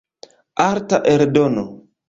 [0.67, 1.65] Arta eldono.